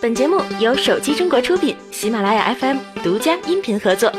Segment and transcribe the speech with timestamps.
[0.00, 4.12] 本节目由手机中国出品，喜马拉雅 FM 独家音频合作。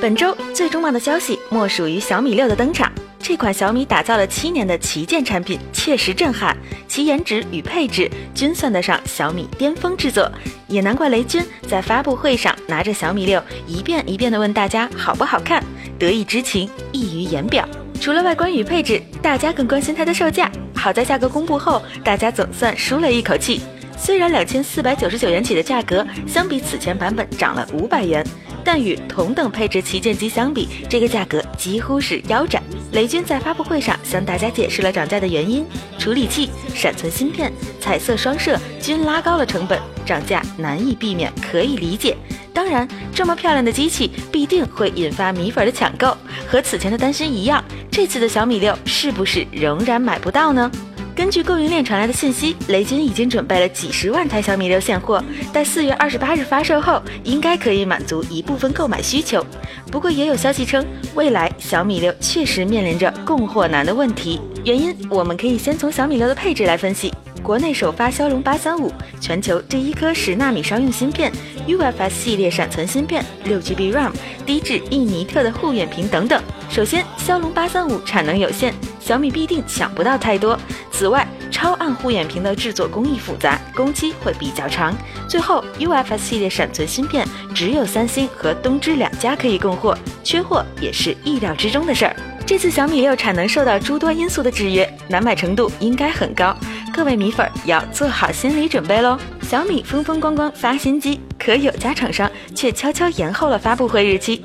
[0.00, 2.90] 本周最重磅的消息莫属于小米六的登场。
[3.20, 6.56] 这款小米打造了七年的旗舰产品，确实震撼，
[6.88, 10.28] 其颜值与配置均算得上小米巅峰之作。
[10.66, 15.62] 也难怪雷军在发布会上拿着小米六一遍一遍地问大家好不好看，
[15.96, 17.68] 得意之情溢于言表。
[18.00, 20.50] 除了外观与配置，大家更关心它的售价。
[20.74, 23.60] 好在价格公布后，大家总算舒了一口气。
[24.02, 28.26] 虽然两千四百九十九元起的价格，相比此前版本涨了五百元，
[28.64, 32.62] 但与同等配置旗舰机相比，这个价格几乎是腰斩。
[32.92, 35.66] 雷军在发布会上向大家解释了涨价的原因：
[35.98, 42.16] 处理器、闪存芯片、彩色双摄均拉高了成本，涨价难以避免，可以理解。
[42.54, 46.16] 当然，这么漂亮的机器必定会引发米粉的抢购，
[46.48, 50.70] 和此前的担心一样，这次的小米六是不是仍然买不到呢？
[51.14, 59.44] 根据供应链传来的信息，雷军已经准备了几十万台小米六现货，待四月二十八日发售后，应该可以满足一部分购买需求。
[59.90, 60.84] 不过，也有消息称，
[61.14, 64.40] 未来小米六确实面临着供货难的问题。
[64.64, 67.12] 原因，我们可以先从小米六的配置来分析。
[67.42, 71.32] 国内首发骁龙八三五，全球第一颗十纳米商用芯片
[71.66, 74.12] ，UFS 系列闪存芯片，六 GB RAM，
[74.44, 76.40] 低至一尼特的护眼屏等等。
[76.68, 80.56] 首先，骁龙八三五产能有限，小米必定抢不到太多。
[80.92, 84.94] 此外，超暗护眼屏的制作工艺复杂，工期会比较长。
[85.26, 92.14] 最后，UFS 系列闪存芯片只有三星和东芝两家可以供货，缺货也是意料之中的事儿。
[92.46, 96.54] 这次小米六产能受到诸多因素的制约，难买程度应该很高。
[96.92, 99.16] 各位米粉要做好心理准备喽！
[99.42, 104.44] 小米风风光光发新机，可有家厂商却悄悄延后了发布会日期。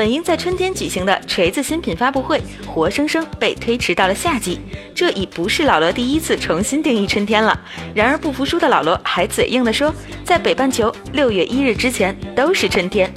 [0.00, 4.58] 本应在春天举行的锤子新品发布会，活生生被推迟到了夏季。
[4.94, 7.60] 这已不是老罗第一次重新定义春天了。
[7.94, 13.12] 然而不服输的老罗还嘴硬地说，在北半球六月一日之前都是春天。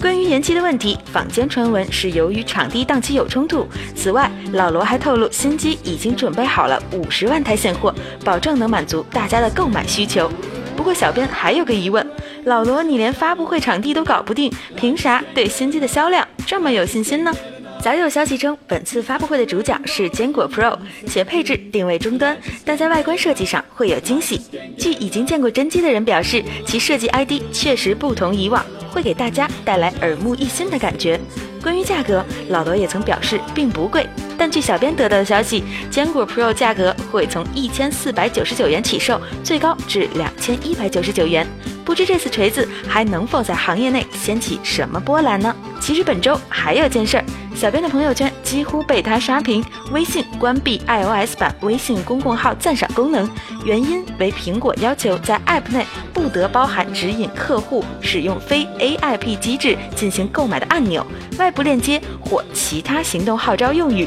[0.00, 3.66] 关于延期的问题，坊间传闻是由于场地档期有冲突。
[3.96, 7.92] 此外，老罗还透露，新机已经准备好了五十万台现货，
[8.24, 10.30] 保证能满足大家的购买需求。
[10.76, 12.08] 不过，小编还有个疑问：
[12.44, 17.32] 老罗，你连发布会场地都搞不定，凭啥对新机的销量这么有信心呢？
[17.80, 20.76] 早有消息称，本次发布会的主角是坚果 Pro，
[21.06, 24.40] 且配置定位中端，但在外观设计上会有惊喜。
[24.76, 31.20] 据已经见过真机的人表示，其设计 ID 确实不同以往，会给大家带来耳目一新的感觉。
[31.62, 41.46] 关于价格，老罗也曾表示并不贵，但据小编得到的消息，坚果 Pro 价格会从一千四百九十九元起售，最高至两千一百九十九元。
[41.88, 45.56] 不知这次锤子还能否在行业内掀起什么波澜呢？
[45.80, 49.64] 其实本周还有件事儿，小编的朋友圈几乎被他刷屏。
[49.90, 53.26] 微信关闭 iOS 版微信公共号赞赏功能，
[53.64, 61.06] 原因为苹果要求在 App 内不得包含指引客户使用非 AIP 机制进行购买的按钮、
[61.38, 64.06] 外部链接或其他行动号召用语。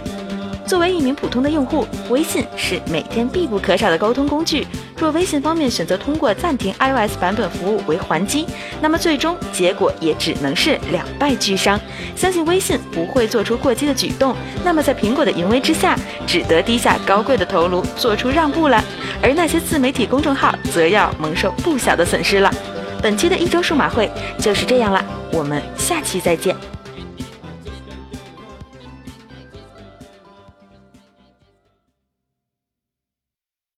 [0.68, 4.68] 作为一名普通的用户，微信是每天必不可少的沟通工具。
[5.02, 8.46] 若微信方面选择通过暂停 iOS 版本服务为还击，
[8.80, 11.82] 那么最终结果也只能是两败俱伤。
[12.16, 15.98] 相信微信不会做出过激的举动，那么在苹果的淫威之下，
[16.28, 18.84] 只得低下高贵的头颅，做出让步了。
[19.24, 22.54] 而那些自媒体公众号则要蒙受不小的损失了。
[23.02, 24.08] 本期的一周数码会
[24.38, 26.56] 就是这样了，我们下期再见。